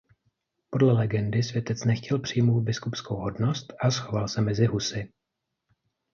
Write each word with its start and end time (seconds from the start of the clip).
Podle 0.69 0.93
legendy 0.93 1.43
světec 1.43 1.83
nechtěl 1.83 2.19
přijmout 2.19 2.61
biskupskou 2.63 3.15
hodnost 3.15 3.73
a 3.81 3.91
schoval 3.91 4.27
se 4.27 4.41
mezi 4.41 4.65
husy. 4.65 5.11